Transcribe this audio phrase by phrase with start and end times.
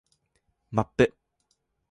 [0.71, 1.13] マップ